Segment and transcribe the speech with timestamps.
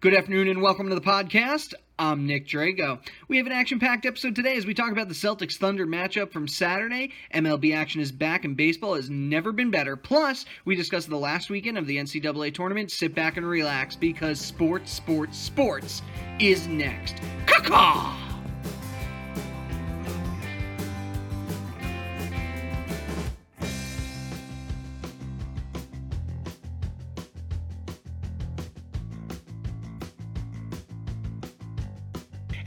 [0.00, 1.74] Good afternoon and welcome to the podcast.
[1.98, 3.00] I'm Nick Drago.
[3.28, 6.32] We have an action packed episode today as we talk about the Celtics Thunder matchup
[6.32, 7.12] from Saturday.
[7.34, 9.96] MLB action is back and baseball has never been better.
[9.96, 12.90] Plus, we discuss the last weekend of the NCAA tournament.
[12.90, 16.00] Sit back and relax because sports, sports, sports
[16.38, 17.16] is next.
[17.46, 18.29] Caw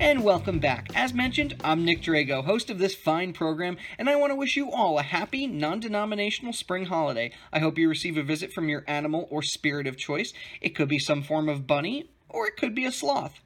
[0.03, 0.89] and welcome back.
[0.95, 4.57] As mentioned, I'm Nick Drago, host of this fine program, and I want to wish
[4.57, 7.31] you all a happy, non denominational spring holiday.
[7.53, 10.33] I hope you receive a visit from your animal or spirit of choice.
[10.59, 13.39] It could be some form of bunny, or it could be a sloth.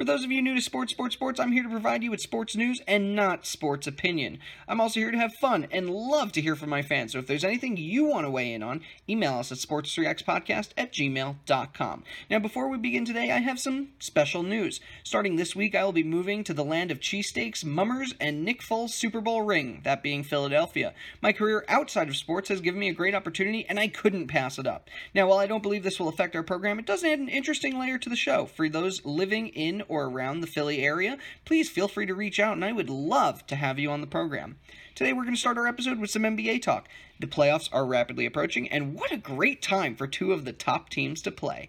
[0.00, 2.22] For those of you new to Sports, Sports, Sports, I'm here to provide you with
[2.22, 4.38] sports news and not sports opinion.
[4.66, 7.12] I'm also here to have fun and love to hear from my fans.
[7.12, 10.94] So if there's anything you want to weigh in on, email us at sports3xpodcast at
[10.94, 12.04] gmail.com.
[12.30, 14.80] Now, before we begin today, I have some special news.
[15.04, 18.62] Starting this week, I will be moving to the land of cheesesteaks, mummers, and Nick
[18.62, 20.94] Foles Super Bowl ring, that being Philadelphia.
[21.20, 24.58] My career outside of sports has given me a great opportunity, and I couldn't pass
[24.58, 24.88] it up.
[25.14, 27.78] Now, while I don't believe this will affect our program, it does add an interesting
[27.78, 28.46] layer to the show.
[28.46, 32.54] For those living in or around the Philly area, please feel free to reach out
[32.54, 34.56] and I would love to have you on the program.
[34.94, 36.88] Today we're going to start our episode with some NBA talk.
[37.18, 40.88] The playoffs are rapidly approaching, and what a great time for two of the top
[40.88, 41.68] teams to play.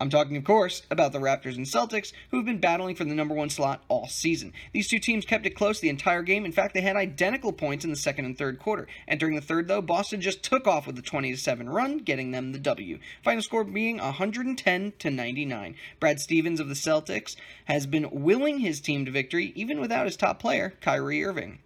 [0.00, 3.14] I'm talking, of course, about the Raptors and Celtics, who have been battling for the
[3.14, 4.54] number one slot all season.
[4.72, 6.46] These two teams kept it close the entire game.
[6.46, 8.88] In fact, they had identical points in the second and third quarter.
[9.06, 12.52] Entering the third, though, Boston just took off with a 20 7 run, getting them
[12.52, 12.98] the W.
[13.22, 15.76] Final score being 110 to 99.
[16.00, 20.16] Brad Stevens of the Celtics has been willing his team to victory, even without his
[20.16, 21.58] top player, Kyrie Irving.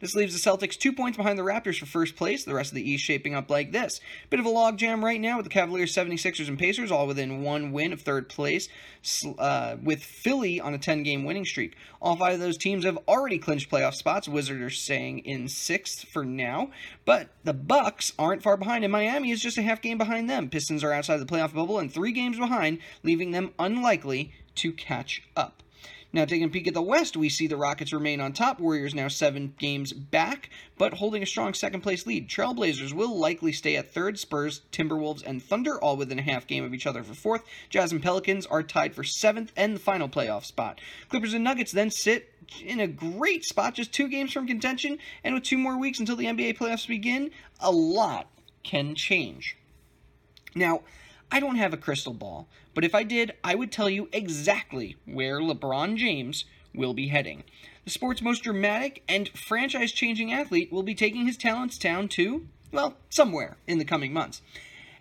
[0.00, 2.76] This leaves the Celtics two points behind the Raptors for first place, the rest of
[2.76, 4.00] the East shaping up like this.
[4.30, 7.72] Bit of a logjam right now with the Cavaliers, 76ers, and Pacers all within one
[7.72, 8.68] win of third place,
[9.38, 11.76] uh, with Philly on a 10 game winning streak.
[12.00, 14.28] All five of those teams have already clinched playoff spots.
[14.28, 16.70] Wizards are staying in sixth for now,
[17.04, 20.48] but the Bucks aren't far behind, and Miami is just a half game behind them.
[20.48, 25.22] Pistons are outside the playoff bubble and three games behind, leaving them unlikely to catch
[25.36, 25.63] up.
[26.14, 28.60] Now, taking a peek at the West, we see the Rockets remain on top.
[28.60, 30.48] Warriors now seven games back,
[30.78, 32.28] but holding a strong second place lead.
[32.28, 34.16] Trailblazers will likely stay at third.
[34.20, 37.42] Spurs, Timberwolves, and Thunder all within a half game of each other for fourth.
[37.68, 40.80] Jazz and Pelicans are tied for seventh and the final playoff spot.
[41.08, 42.32] Clippers and Nuggets then sit
[42.64, 46.14] in a great spot, just two games from contention, and with two more weeks until
[46.14, 48.28] the NBA playoffs begin, a lot
[48.62, 49.56] can change.
[50.54, 50.82] Now,
[51.30, 54.96] I don't have a crystal ball, but if I did, I would tell you exactly
[55.04, 57.44] where LeBron James will be heading.
[57.84, 62.46] The sport's most dramatic and franchise changing athlete will be taking his talents down to,
[62.72, 64.42] well, somewhere in the coming months.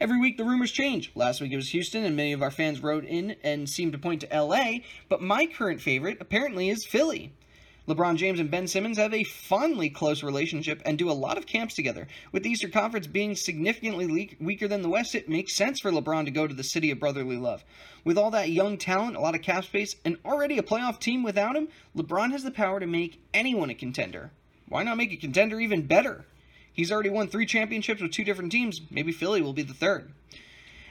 [0.01, 1.11] Every week the rumors change.
[1.15, 3.97] Last week it was Houston, and many of our fans wrote in and seemed to
[3.97, 7.31] point to LA, but my current favorite apparently is Philly.
[7.87, 11.45] LeBron James and Ben Simmons have a fondly close relationship and do a lot of
[11.45, 12.07] camps together.
[12.31, 15.91] With the Eastern Conference being significantly le- weaker than the West, it makes sense for
[15.91, 17.65] LeBron to go to the city of brotherly love.
[18.05, 21.23] With all that young talent, a lot of cap space, and already a playoff team
[21.23, 24.31] without him, LeBron has the power to make anyone a contender.
[24.69, 26.25] Why not make a contender even better?
[26.71, 28.79] He's already won three championships with two different teams.
[28.89, 30.09] Maybe Philly will be the third.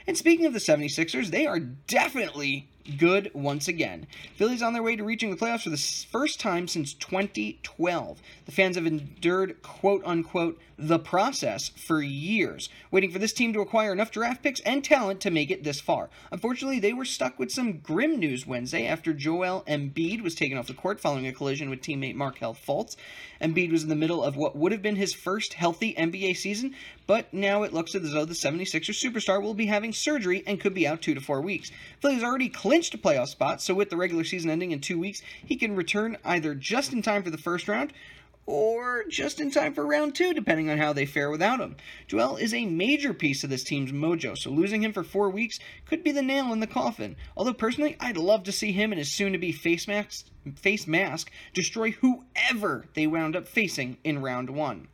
[0.05, 2.67] And speaking of the 76ers, they are definitely
[2.97, 4.07] good once again.
[4.35, 8.21] Philly's on their way to reaching the playoffs for the first time since 2012.
[8.45, 13.61] The fans have endured, quote unquote, the process for years, waiting for this team to
[13.61, 16.09] acquire enough draft picks and talent to make it this far.
[16.31, 20.67] Unfortunately, they were stuck with some grim news Wednesday after Joel Embiid was taken off
[20.67, 22.95] the court following a collision with teammate Markelle Fultz.
[23.41, 26.75] Embiid was in the middle of what would have been his first healthy NBA season,
[27.05, 30.73] but now it looks as though the 76ers superstar will be having surgery and could
[30.73, 31.71] be out two to four weeks.
[32.01, 35.21] Philly's already clinched a playoff spot, so with the regular season ending in two weeks,
[35.45, 37.93] he can return either just in time for the first round
[38.47, 41.75] or just in time for round two, depending on how they fare without him.
[42.07, 45.59] Joel is a major piece of this team's mojo, so losing him for four weeks
[45.85, 47.15] could be the nail in the coffin.
[47.37, 50.25] Although personally, I'd love to see him and his soon-to-be face mask,
[50.55, 54.87] face mask destroy whoever they wound up facing in round one.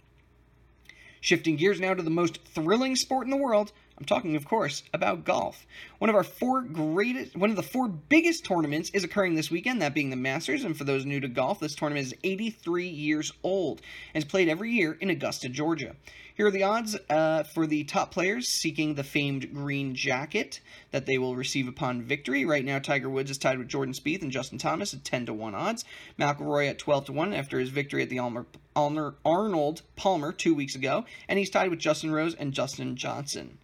[1.22, 4.84] Shifting gears now to the most thrilling sport in the world, I'm talking, of course,
[4.94, 5.68] about golf.
[5.98, 9.82] One of our four greatest, one of the four biggest tournaments is occurring this weekend,
[9.82, 10.64] that being the Masters.
[10.64, 13.82] And for those new to golf, this tournament is 83 years old
[14.14, 15.98] and is played every year in Augusta, Georgia.
[16.34, 20.62] Here are the odds uh, for the top players seeking the famed green jacket
[20.92, 22.46] that they will receive upon victory.
[22.46, 25.34] Right now, Tiger Woods is tied with Jordan Spieth and Justin Thomas at 10 to
[25.34, 25.84] 1 odds.
[26.18, 31.04] McIlroy at 12 to 1 after his victory at the Arnold Palmer two weeks ago,
[31.28, 33.58] and he's tied with Justin Rose and Dustin Johnson.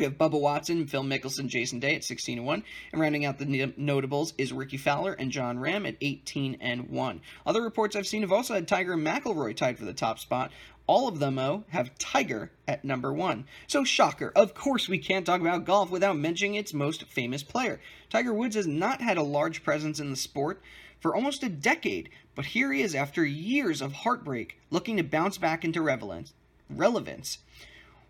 [0.00, 3.38] We have Bubba Watson, Phil Mickelson, Jason Day at 16 and 1, and rounding out
[3.38, 7.20] the notables is Rickie Fowler and Jon Rahm at 18 and 1.
[7.44, 10.52] Other reports I've seen have also had Tiger and McIlroy tied for the top spot.
[10.86, 13.44] All of them, though, have Tiger at number one.
[13.66, 17.78] So, shocker, of course, we can't talk about golf without mentioning its most famous player.
[18.08, 20.62] Tiger Woods has not had a large presence in the sport
[20.98, 25.36] for almost a decade, but here he is after years of heartbreak, looking to bounce
[25.36, 26.32] back into relevance.
[26.70, 27.36] relevance.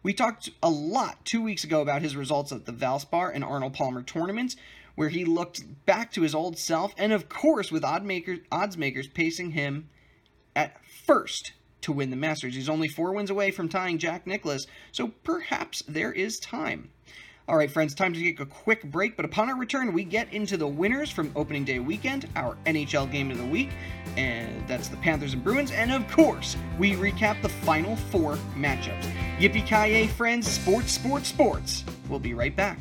[0.02, 3.74] We talked a lot two weeks ago about his results at the Valspar and Arnold
[3.74, 4.56] Palmer tournaments,
[4.94, 8.78] where he looked back to his old self, and of course, with odd makers, odds
[8.78, 9.90] makers pacing him
[10.56, 11.52] at first
[11.82, 12.54] to win the Masters.
[12.54, 16.90] He's only four wins away from tying Jack Nicklaus, so perhaps there is time.
[17.50, 20.32] All right, friends, time to take a quick break, but upon our return, we get
[20.32, 23.70] into the winners from opening day weekend, our NHL game of the week,
[24.16, 29.02] and that's the Panthers and Bruins, and of course, we recap the final four matchups.
[29.40, 31.82] Yippee ki friends, sports, sports, sports.
[32.08, 32.78] We'll be right back.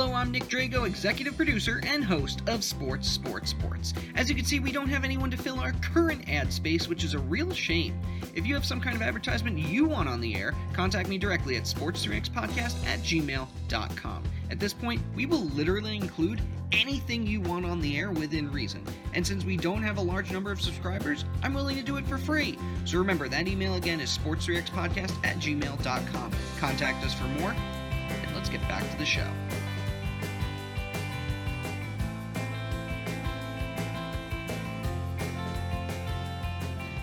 [0.00, 3.92] Hello, I'm Nick Drago, executive producer and host of Sports, Sports, Sports.
[4.14, 7.04] As you can see, we don't have anyone to fill our current ad space, which
[7.04, 8.00] is a real shame.
[8.34, 11.56] If you have some kind of advertisement you want on the air, contact me directly
[11.56, 14.22] at sports3xpodcast at gmail.com.
[14.50, 16.40] At this point, we will literally include
[16.72, 18.82] anything you want on the air within reason.
[19.12, 22.06] And since we don't have a large number of subscribers, I'm willing to do it
[22.06, 22.56] for free.
[22.86, 26.32] So remember, that email again is sports3xpodcast at gmail.com.
[26.58, 29.28] Contact us for more, and let's get back to the show.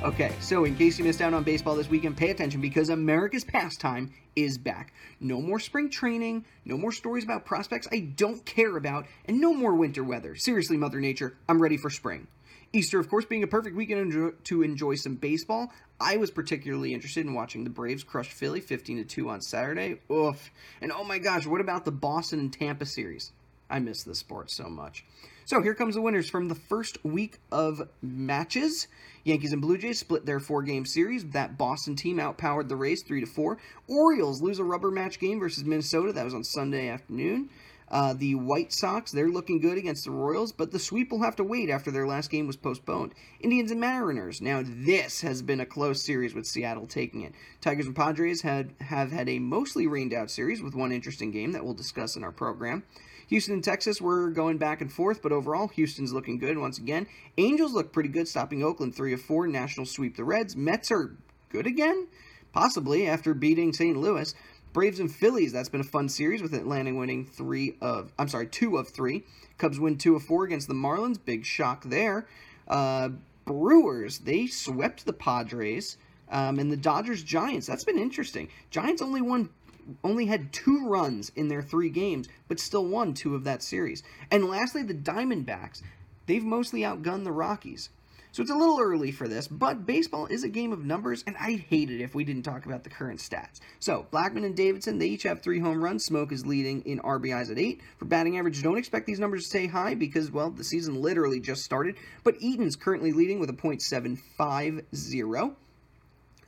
[0.03, 3.43] Okay, so in case you missed out on baseball this weekend, pay attention because America's
[3.43, 4.93] pastime is back.
[5.19, 9.55] No more spring training, no more stories about prospects I don't care about, and no
[9.55, 10.35] more winter weather.
[10.35, 12.27] Seriously, Mother Nature, I'm ready for spring.
[12.73, 15.73] Easter, of course, being a perfect weekend to enjoy some baseball.
[15.99, 19.99] I was particularly interested in watching the Braves crush Philly 15 to 2 on Saturday.
[20.11, 20.51] Oof.
[20.79, 23.31] And oh my gosh, what about the Boston and Tampa series?
[23.67, 25.03] I miss this sport so much.
[25.47, 28.89] So here comes the winners from the first week of matches.
[29.23, 31.23] Yankees and Blue Jays split their four-game series.
[31.27, 33.57] That Boston team outpowered the Rays three to four.
[33.87, 36.11] Orioles lose a rubber match game versus Minnesota.
[36.11, 37.49] That was on Sunday afternoon.
[37.89, 41.37] Uh, the White Sox, they're looking good against the Royals, but the sweep will have
[41.37, 43.13] to wait after their last game was postponed.
[43.39, 44.41] Indians and Mariners.
[44.41, 47.33] Now, this has been a close series with Seattle taking it.
[47.61, 51.53] Tigers and Padres had, have had a mostly rained out series with one interesting game
[51.53, 52.83] that we'll discuss in our program.
[53.27, 57.07] Houston and Texas were going back and forth, but overall, Houston's looking good once again.
[57.37, 59.47] Angels look pretty good, stopping Oakland 3 of 4.
[59.47, 60.55] Nationals sweep the Reds.
[60.55, 61.15] Mets are
[61.49, 62.07] good again?
[62.53, 63.97] Possibly, after beating St.
[63.97, 64.33] Louis.
[64.73, 68.47] Braves and Phillies, that's been a fun series with Atlanta winning three of, I'm sorry,
[68.47, 69.23] two of three.
[69.57, 71.17] Cubs win two of four against the Marlins.
[71.23, 72.27] Big shock there.
[72.67, 73.09] Uh,
[73.45, 75.97] Brewers, they swept the Padres.
[76.29, 78.49] Um, and the Dodgers Giants, that's been interesting.
[78.69, 79.49] Giants only won
[80.03, 84.03] only had two runs in their three games, but still won two of that series.
[84.29, 85.81] And lastly, the Diamondbacks.
[86.25, 87.89] They've mostly outgunned the Rockies.
[88.37, 91.35] So it's a little early for this, but baseball is a game of numbers, and
[91.39, 93.61] I'd hate it if we didn't talk about the current stats.
[93.79, 96.07] So, Blackmon and Davidson, they each have three home runs.
[96.07, 97.81] Smoak is leading in RBIs at eight.
[97.97, 101.39] For batting average, don't expect these numbers to stay high because, well, the season literally
[101.39, 101.95] just started.
[102.23, 105.55] But Eaton's currently leading with a .750.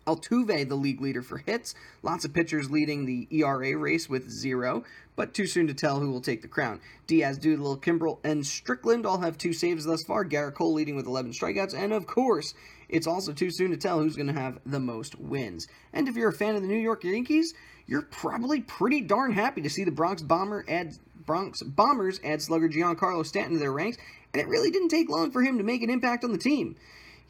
[0.09, 1.75] Altuve, the league leader for hits.
[2.01, 4.83] Lots of pitchers leading the ERA race with zero,
[5.15, 6.81] but too soon to tell who will take the crown.
[7.05, 10.25] Diaz, Doolittle, Kimbrel, and Strickland all have two saves thus far.
[10.25, 12.55] Gerrit Cole leading with 11 strikeouts, and of course,
[12.89, 15.67] it's also too soon to tell who's going to have the most wins.
[15.93, 17.53] And if you're a fan of the New York Yankees,
[17.85, 22.67] you're probably pretty darn happy to see the Bronx Bomber add Bronx Bombers add slugger
[22.67, 23.99] Giancarlo Stanton to their ranks,
[24.33, 26.75] and it really didn't take long for him to make an impact on the team.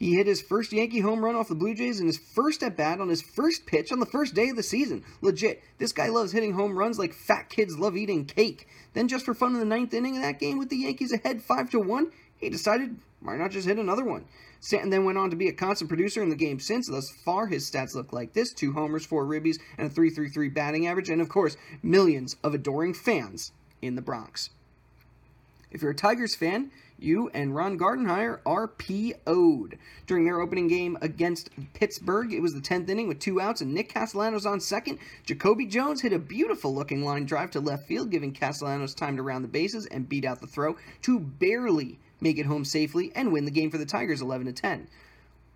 [0.00, 2.74] He hit his first Yankee home run off the Blue Jays in his first at
[2.74, 5.04] bat on his first pitch on the first day of the season.
[5.20, 8.66] Legit, this guy loves hitting home runs like fat kids love eating cake.
[8.94, 11.42] Then, just for fun in the ninth inning of that game with the Yankees ahead
[11.42, 14.24] 5 to 1, he decided, why not just hit another one?
[14.60, 16.88] Stanton then went on to be a constant producer in the game since.
[16.88, 20.86] Thus far, his stats look like this two homers, four ribbies, and a 333 batting
[20.86, 23.52] average, and of course, millions of adoring fans
[23.82, 24.48] in the Bronx.
[25.70, 26.70] If you're a Tigers fan,
[27.02, 29.78] you and Ron Gardenhire are PO'd.
[30.06, 33.74] During their opening game against Pittsburgh, it was the 10th inning with two outs and
[33.74, 34.98] Nick Castellanos on second.
[35.24, 39.22] Jacoby Jones hit a beautiful looking line drive to left field, giving Castellanos time to
[39.22, 43.32] round the bases and beat out the throw to barely make it home safely and
[43.32, 44.88] win the game for the Tigers 11 to 10.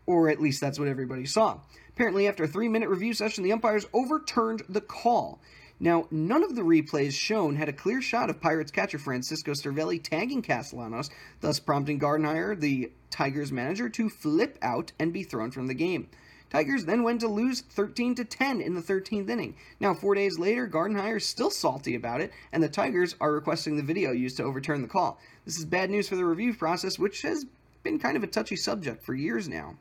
[0.06, 1.58] Or at least that's what everybody saw.
[1.90, 5.40] Apparently, after a three minute review session, the umpires overturned the call.
[5.81, 10.00] Now, none of the replays shown had a clear shot of Pirates catcher Francisco Cervelli
[10.00, 15.66] tagging Castellanos, thus prompting Gardenhire, the Tigers manager, to flip out and be thrown from
[15.66, 16.09] the game.
[16.49, 19.57] Tigers then went to lose 13 to 10 in the 13th inning.
[19.81, 23.76] Now, four days later, Gardenhire is still salty about it, and the Tigers are requesting
[23.76, 25.19] the video used to overturn the call.
[25.45, 27.47] This is bad news for the review process, which has
[27.83, 29.75] been kind of a touchy subject for years now.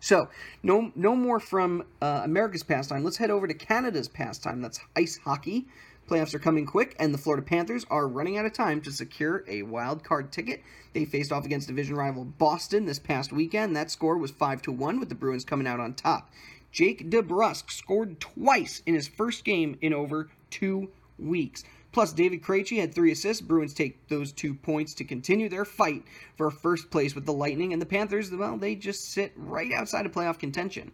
[0.00, 0.28] So,
[0.62, 3.04] no, no more from uh, America's pastime.
[3.04, 4.62] Let's head over to Canada's pastime.
[4.62, 5.66] That's ice hockey.
[6.08, 9.44] Playoffs are coming quick, and the Florida Panthers are running out of time to secure
[9.46, 10.62] a wild card ticket.
[10.92, 13.76] They faced off against division rival Boston this past weekend.
[13.76, 16.32] That score was 5 to 1, with the Bruins coming out on top.
[16.72, 21.62] Jake DeBrusk scored twice in his first game in over two weeks.
[21.92, 23.42] Plus, David Krejci had three assists.
[23.42, 26.04] Bruins take those two points to continue their fight
[26.36, 30.06] for first place with the Lightning, and the Panthers, well, they just sit right outside
[30.06, 30.92] of playoff contention.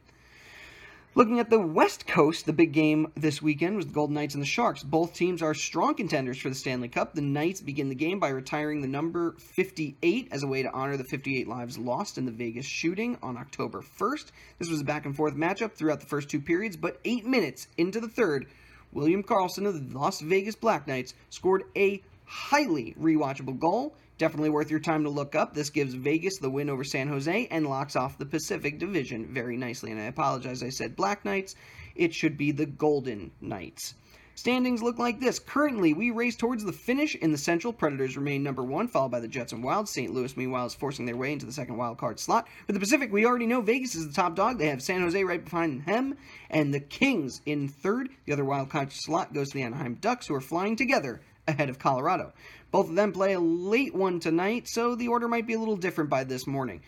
[1.17, 4.43] Looking at the West Coast, the big game this weekend was the Golden Knights and
[4.43, 4.83] the Sharks.
[4.83, 7.15] Both teams are strong contenders for the Stanley Cup.
[7.15, 10.99] The Knights begin the game by retiring the number 58 as a way to honor
[10.99, 14.27] the 58 lives lost in the Vegas shooting on October 1st.
[14.59, 17.69] This was a back and forth matchup throughout the first two periods, but eight minutes
[17.79, 18.45] into the third,
[18.93, 24.71] William Karlsson of the Las Vegas Black Knights scored a highly rewatchable goal Definitely worth
[24.71, 25.53] your time to look up.
[25.53, 29.59] This gives Vegas the win over San Jose and locks off the Pacific Division very
[29.59, 29.93] nicely.
[29.93, 31.55] And I apologize, I said Black Knights.
[31.95, 33.93] It should be the Golden Knights.
[34.37, 35.39] Standings look like this.
[35.39, 37.73] Currently, we race towards the finish in the Central.
[37.73, 39.89] Predators remain number one, followed by the Jets and Wild.
[39.89, 40.13] St.
[40.13, 42.47] Louis, meanwhile, is forcing their way into the second wild card slot.
[42.67, 44.59] For the Pacific, we already know Vegas is the top dog.
[44.59, 46.19] They have San Jose right behind them,
[46.51, 48.11] and the Kings in third.
[48.27, 51.71] The other wild card slot goes to the Anaheim Ducks, who are flying together ahead
[51.71, 52.35] of Colorado.
[52.71, 55.79] Both of them play a late one tonight, so the order might be a little
[55.79, 56.83] different by this morning.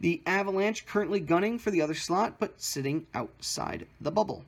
[0.00, 4.44] The Avalanche currently gunning for the other slot, but sitting outside the bubble.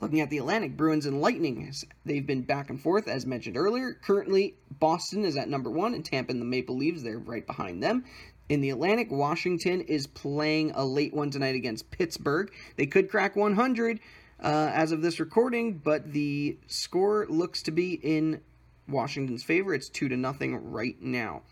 [0.00, 1.72] Looking at the Atlantic, Bruins and Lightning,
[2.04, 3.94] they've been back and forth, as mentioned earlier.
[3.94, 7.82] Currently, Boston is at number one, and Tampa and the Maple Leafs, they're right behind
[7.82, 8.04] them.
[8.48, 12.52] In the Atlantic, Washington is playing a late one tonight against Pittsburgh.
[12.76, 13.98] They could crack 100
[14.40, 18.40] uh, as of this recording, but the score looks to be in
[18.88, 19.74] Washington's favor.
[19.74, 21.42] It's two to nothing right now.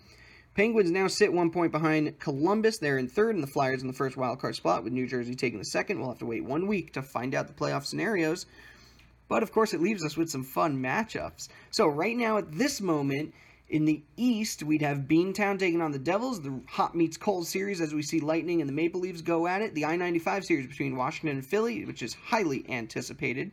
[0.56, 2.78] Penguins now sit one point behind Columbus.
[2.78, 5.58] They're in third, and the Flyers in the first wildcard spot, with New Jersey taking
[5.58, 6.00] the second.
[6.00, 8.46] We'll have to wait one week to find out the playoff scenarios.
[9.28, 11.48] But of course, it leaves us with some fun matchups.
[11.72, 13.34] So, right now, at this moment,
[13.68, 17.82] in the East, we'd have Beantown taking on the Devils, the hot meets cold series
[17.82, 20.66] as we see Lightning and the Maple Leafs go at it, the I 95 series
[20.66, 23.52] between Washington and Philly, which is highly anticipated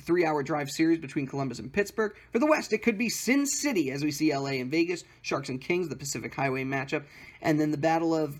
[0.00, 2.14] three hour drive series between Columbus and Pittsburgh.
[2.32, 5.48] For the West, it could be Sin City as we see LA and Vegas, Sharks
[5.48, 7.04] and Kings, the Pacific Highway matchup,
[7.42, 8.38] and then the Battle of,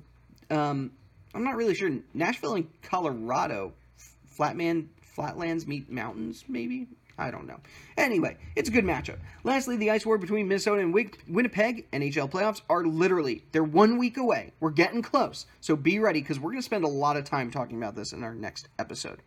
[0.50, 0.92] um,
[1.34, 3.72] I'm not really sure, Nashville and Colorado.
[4.38, 6.88] Flatman, Flatlands meet mountains, maybe?
[7.16, 7.60] I don't know.
[7.96, 9.18] Anyway, it's a good matchup.
[9.44, 14.16] Lastly, the ice war between Minnesota and Winnipeg NHL playoffs are literally they're one week
[14.16, 14.52] away.
[14.58, 17.50] We're getting close, so be ready because we're going to spend a lot of time
[17.50, 19.22] talking about this in our next episode.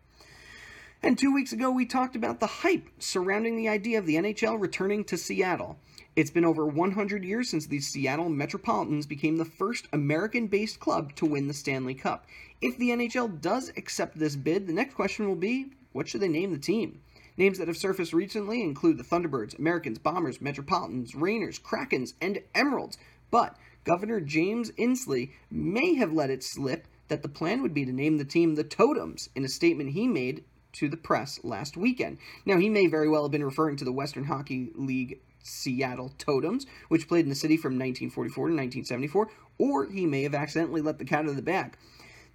[1.04, 4.60] And two weeks ago, we talked about the hype surrounding the idea of the NHL
[4.60, 5.78] returning to Seattle.
[6.16, 11.14] It's been over 100 years since the Seattle Metropolitans became the first American based club
[11.18, 12.26] to win the Stanley Cup.
[12.62, 16.28] If the NHL does accept this bid, the next question will be what should they
[16.28, 17.00] name the team?
[17.38, 22.98] Names that have surfaced recently include the Thunderbirds, Americans, Bombers, Metropolitans, Rainers, Krakens, and Emeralds.
[23.30, 27.92] But Governor James Inslee may have let it slip that the plan would be to
[27.92, 30.44] name the team the Totems in a statement he made
[30.74, 32.18] to the press last weekend.
[32.46, 36.66] Now, he may very well have been referring to the Western Hockey League Seattle Totems,
[36.90, 40.98] which played in the city from 1944 to 1974, or he may have accidentally let
[40.98, 41.78] the cat out of the bag.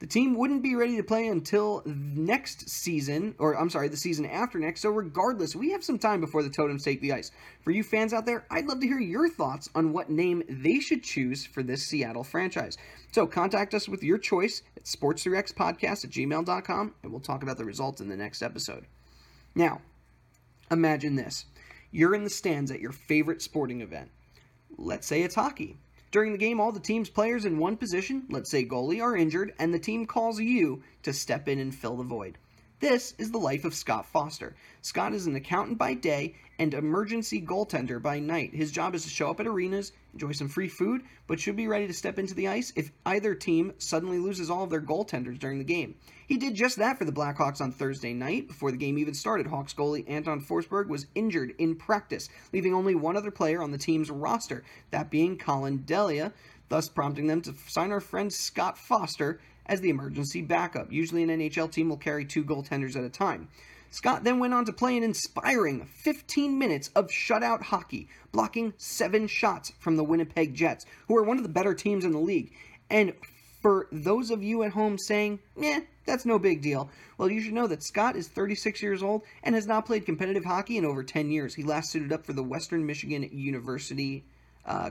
[0.02, 4.26] The team wouldn't be ready to play until next season, or I'm sorry, the season
[4.26, 4.80] after next.
[4.80, 7.30] So, regardless, we have some time before the Totems take the ice.
[7.60, 10.80] For you fans out there, I'd love to hear your thoughts on what name they
[10.80, 12.76] should choose for this Seattle franchise.
[13.12, 17.64] So, contact us with your choice at sports3xpodcast at gmail.com, and we'll talk about the
[17.64, 18.86] results in the next episode.
[19.54, 19.82] Now,
[20.68, 21.44] imagine this
[21.92, 24.10] you're in the stands at your favorite sporting event.
[24.76, 25.76] Let's say it's hockey.
[26.12, 29.54] During the game, all the team's players in one position, let's say goalie, are injured,
[29.58, 32.36] and the team calls you to step in and fill the void.
[32.82, 34.56] This is the life of Scott Foster.
[34.80, 38.52] Scott is an accountant by day and emergency goaltender by night.
[38.52, 41.68] His job is to show up at arenas, enjoy some free food, but should be
[41.68, 45.38] ready to step into the ice if either team suddenly loses all of their goaltenders
[45.38, 45.94] during the game.
[46.26, 48.48] He did just that for the Blackhawks on Thursday night.
[48.48, 52.96] Before the game even started, Hawks goalie Anton Forsberg was injured in practice, leaving only
[52.96, 56.32] one other player on the team's roster, that being Collin Delia,
[56.68, 60.92] thus prompting them to sign our friend Scott Foster as the emergency backup.
[60.92, 63.48] Usually, an NHL team will carry two goaltenders at a time.
[63.92, 69.26] Scott then went on to play an inspiring 15 minutes of shutout hockey, blocking seven
[69.26, 72.52] shots from the Winnipeg Jets, who are one of the better teams in the league.
[72.88, 73.12] And
[73.60, 77.52] for those of you at home saying, eh, that's no big deal, well, you should
[77.52, 81.04] know that Scott is 36 years old and has not played competitive hockey in over
[81.04, 81.54] 10 years.
[81.54, 84.24] He last suited up for the Western Michigan University
[84.64, 84.90] uh,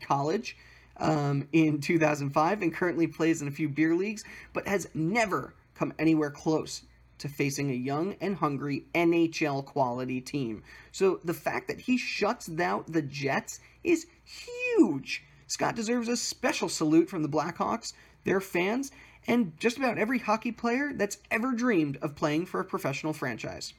[0.00, 0.56] College
[0.98, 5.92] um, in 2005 and currently plays in a few beer leagues, but has never come
[5.98, 6.82] anywhere close
[7.18, 10.62] to facing a young and hungry NHL quality team.
[10.92, 15.24] So the fact that he shuts out the Jets is huge.
[15.46, 17.92] Scott deserves a special salute from the Blackhawks,
[18.24, 18.92] their fans,
[19.26, 23.74] and just about every hockey player that's ever dreamed of playing for a professional franchise.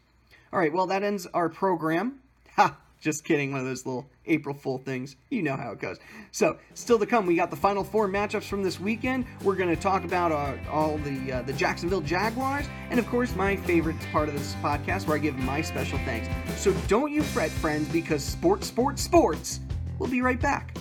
[0.51, 2.19] All right, well, that ends our program.
[2.55, 2.77] Ha!
[2.99, 5.15] Just kidding, one of those little April Fool things.
[5.29, 5.99] You know how it goes.
[6.31, 9.25] So, still to come, we got the final four matchups from this weekend.
[9.41, 13.35] We're going to talk about uh, all the uh, the Jacksonville Jaguars, and of course,
[13.35, 16.27] my favorite part of this podcast, where I give my special thanks.
[16.61, 19.61] So don't you fret, friends, because sports, sports, sports.
[19.97, 20.78] We'll be right back.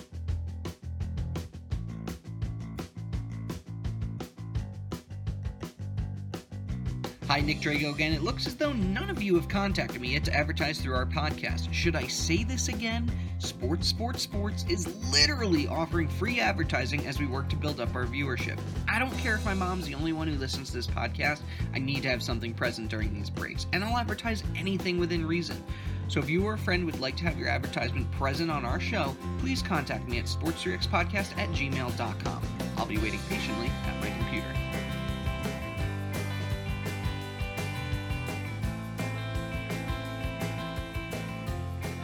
[7.38, 8.12] Hi, Nick Drago again.
[8.12, 11.06] It looks as though none of you have contacted me yet to advertise through our
[11.06, 11.72] podcast.
[11.72, 13.08] Should I say this again?
[13.38, 18.06] Sports, Sports, Sports is literally offering free advertising as we work to build up our
[18.06, 18.58] viewership.
[18.88, 21.42] I don't care if my mom's the only one who listens to this podcast,
[21.72, 25.62] I need to have something present during these breaks, and I'll advertise anything within reason.
[26.08, 28.80] So if you or a friend would like to have your advertisement present on our
[28.80, 32.42] show, please contact me at sports3xpodcast at gmail.com.
[32.76, 34.67] I'll be waiting patiently at my computer.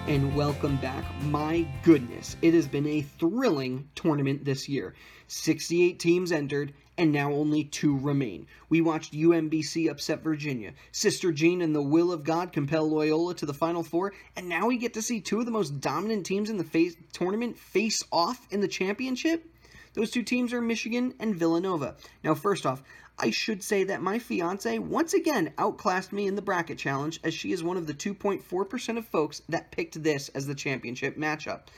[0.07, 1.03] And welcome back.
[1.23, 4.95] My goodness, it has been a thrilling tournament this year.
[5.29, 8.47] 68 teams entered, and now only two remain.
[8.69, 13.47] We watched UMBC upset Virginia, Sister Jean and the Will of God compel Loyola to
[13.47, 16.51] the Final Four, and now we get to see two of the most dominant teams
[16.51, 19.51] in the face- tournament face off in the championship?
[19.95, 21.97] Those two teams are Michigan and Villanova.
[22.23, 22.83] Now, first off,
[23.17, 27.33] I should say that my fiance once again outclassed me in the bracket challenge as
[27.33, 31.69] she is one of the 2.4% of folks that picked this as the championship matchup.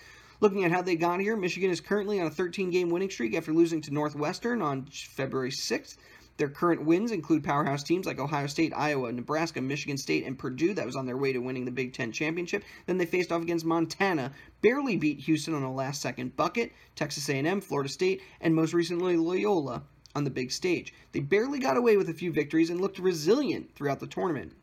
[0.40, 3.34] Looking at how they got here, Michigan is currently on a 13 game winning streak
[3.34, 5.98] after losing to Northwestern on February 6th.
[6.38, 10.72] Their current wins include powerhouse teams like Ohio State, Iowa, Nebraska, Michigan State, and Purdue
[10.72, 12.64] that was on their way to winning the Big Ten championship.
[12.86, 17.60] Then they faced off against Montana, barely beat Houston on a last-second bucket, Texas A&M,
[17.60, 19.84] Florida State, and most recently Loyola
[20.16, 20.94] on the big stage.
[21.12, 24.54] They barely got away with a few victories and looked resilient throughout the tournament.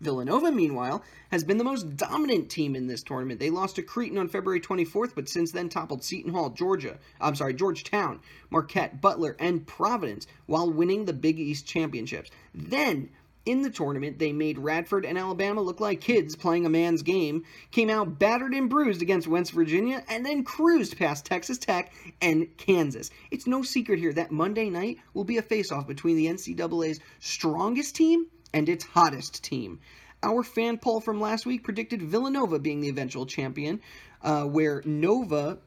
[0.00, 3.40] Villanova, meanwhile, has been the most dominant team in this tournament.
[3.40, 7.34] They lost to Creighton on February 24th, but since then toppled Seton Hall, Georgia, I'm
[7.34, 12.30] sorry, Georgetown, Marquette, Butler, and Providence while winning the Big East championships.
[12.54, 13.10] Then
[13.46, 17.44] in the tournament, they made Radford and Alabama look like kids playing a man's game,
[17.70, 22.56] came out battered and bruised against West Virginia, and then cruised past Texas Tech and
[22.56, 23.10] Kansas.
[23.30, 27.96] It's no secret here that Monday night will be a face-off between the NCAA's strongest
[27.96, 29.80] team and its hottest team.
[30.22, 33.82] Our fan poll from last week predicted Villanova being the eventual champion,
[34.22, 35.58] uh, where Nova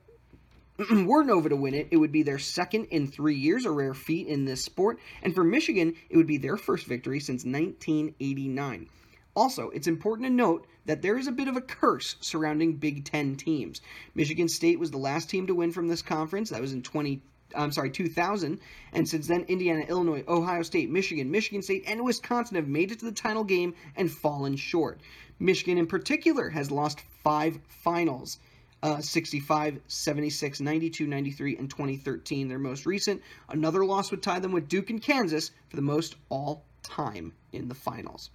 [1.06, 3.96] were Nova to win it, it would be their second in three years, a rare
[3.96, 5.00] feat in this sport.
[5.24, 8.88] And for Michigan, it would be their first victory since 1989.
[9.36, 13.06] Also, it's important to note that there is a bit of a curse surrounding Big
[13.06, 13.82] Ten teams.
[14.14, 16.50] Michigan State was the last team to win from this conference.
[16.50, 17.22] That was in 20.
[17.56, 18.60] I'm sorry, 2000.
[18.94, 23.00] And since then, Indiana, Illinois, Ohio State, Michigan, Michigan State, and Wisconsin have made it
[23.00, 25.00] to the title game and fallen short.
[25.40, 28.38] Michigan, in particular, has lost five finals
[28.84, 33.22] uh, 65, 76, 92, 93, and 2013, their most recent.
[33.50, 37.68] Another loss would tie them with Duke and Kansas for the most all time in
[37.68, 38.30] the finals.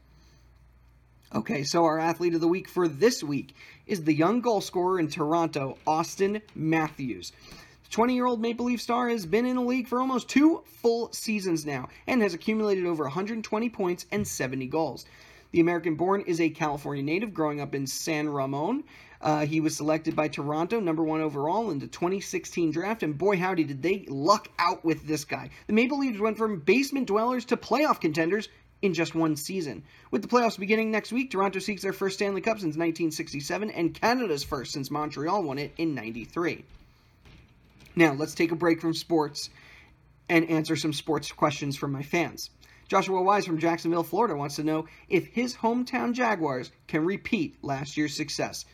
[1.34, 3.54] Okay, so our athlete of the week for this week
[3.86, 7.32] is the young goal scorer in Toronto, Auston Matthews.
[7.84, 10.62] The 20 year old Maple Leaf star has been in the league for almost two
[10.66, 15.06] full seasons now and has accumulated over 120 points and 70 goals.
[15.52, 18.84] The American born is a California native growing up in San Ramon.
[19.22, 23.36] Uh, he was selected by Toronto, number one overall, in the 2016 draft, and boy,
[23.36, 25.50] howdy, did they luck out with this guy.
[25.68, 28.48] The Maple Leafs went from basement dwellers to playoff contenders
[28.82, 29.84] in just one season.
[30.10, 33.94] With the playoffs beginning next week, Toronto seeks their first Stanley Cup since 1967 and
[33.94, 36.64] Canada's first since Montreal won it in 93.
[37.94, 39.50] Now, let's take a break from sports
[40.28, 42.50] and answer some sports questions from my fans.
[42.88, 47.96] Joshua Wise from Jacksonville, Florida wants to know if his hometown Jaguars can repeat last
[47.96, 48.64] year's success.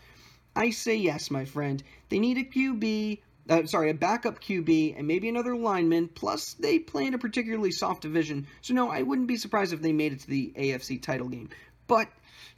[0.59, 1.81] I say yes, my friend.
[2.09, 6.09] They need a QB, uh, sorry, a backup QB, and maybe another lineman.
[6.09, 9.81] Plus, they play in a particularly soft division, so no, I wouldn't be surprised if
[9.81, 11.49] they made it to the AFC title game.
[11.87, 12.09] But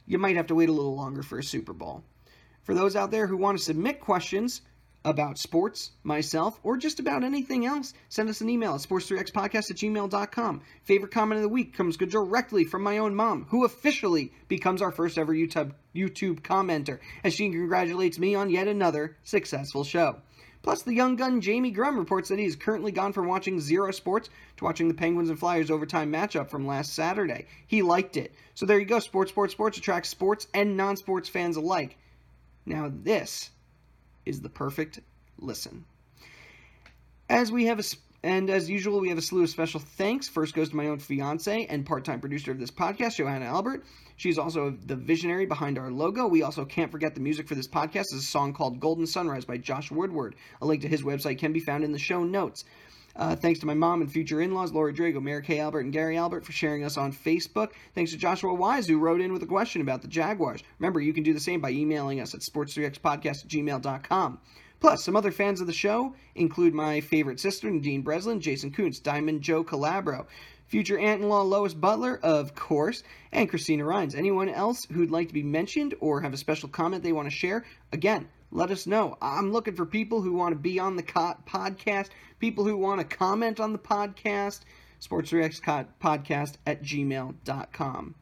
[0.07, 2.03] you might have to wait a little longer for a Super Bowl.
[2.63, 4.61] For those out there who want to submit questions,
[5.03, 9.77] about sports, myself, or just about anything else, send us an email at sports3xpodcast at
[9.77, 10.61] gmail.com.
[10.83, 14.91] Favorite comment of the week comes directly from my own mom, who officially becomes our
[14.91, 20.17] first ever YouTube, YouTube commenter, as she congratulates me on yet another successful show.
[20.63, 23.89] Plus, the young gun Jamie Grum reports that he is currently gone from watching zero
[23.89, 27.47] sports to watching the Penguins and Flyers overtime matchup from last Saturday.
[27.65, 28.35] He liked it.
[28.53, 28.99] So there you go.
[28.99, 31.97] Sports, sports, sports attracts sports and non sports fans alike.
[32.63, 33.49] Now, this
[34.25, 34.99] is the perfect
[35.37, 35.85] listen.
[37.29, 37.83] As we have a
[38.23, 40.27] and as usual, we have a slew of special thanks.
[40.27, 43.83] First goes to my own fiance and part-time producer of this podcast, Johanna Albert.
[44.15, 46.27] She's also the visionary behind our logo.
[46.27, 49.45] We also can't forget the music for this podcast is a song called Golden Sunrise
[49.45, 50.35] by Josh Woodward.
[50.61, 52.63] A link to his website can be found in the show notes.
[53.15, 55.93] Uh, thanks to my mom and future in laws, Lori Drago, Mary Kay Albert, and
[55.93, 57.71] Gary Albert, for sharing us on Facebook.
[57.93, 60.63] Thanks to Joshua Wise, who wrote in with a question about the Jaguars.
[60.79, 64.39] Remember, you can do the same by emailing us at sports3xpodcast at gmail.com.
[64.79, 68.99] Plus, some other fans of the show include my favorite sister, Nadine Breslin, Jason Koontz,
[68.99, 70.25] Diamond Joe Calabro,
[70.65, 74.15] future aunt in law Lois Butler, of course, and Christina Rhines.
[74.15, 77.35] Anyone else who'd like to be mentioned or have a special comment they want to
[77.35, 79.17] share, again, let us know.
[79.21, 82.09] I'm looking for people who want to be on the podcast,
[82.39, 84.61] people who want to comment on the podcast.
[85.01, 88.15] Sports3X podcast at gmail.com.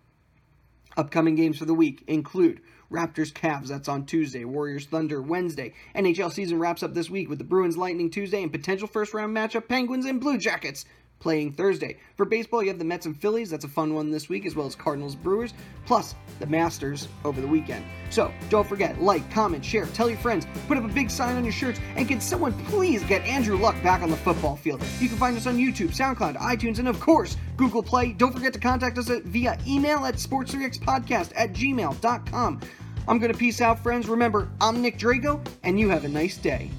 [0.95, 2.61] Upcoming games for the week include
[2.91, 4.45] Raptors Cavs, that's on Tuesday.
[4.45, 5.73] Warriors Thunder Wednesday.
[5.95, 9.35] NHL season wraps up this week with the Bruins Lightning Tuesday and potential first round
[9.35, 10.85] matchup Penguins and Blue Jackets
[11.19, 11.97] playing Thursday.
[12.15, 13.49] For baseball, you have the Mets and Phillies.
[13.49, 15.53] That's a fun one this week, as well as Cardinals Brewers,
[15.86, 17.86] plus the Masters over the weekend.
[18.10, 21.43] So don't forget, like, comment, share, tell your friends, put up a big sign on
[21.43, 24.84] your shirts, and can someone please get Andrew Luck back on the football field?
[24.99, 28.13] You can find us on YouTube, SoundCloud, iTunes, and of course, Google Play.
[28.13, 32.62] Don't forget to contact us via email at sports3xpodcast at gmail.com.
[33.08, 34.08] I'm going to peace out, friends.
[34.08, 36.69] Remember, I'm Nick Drago, and you have a nice day.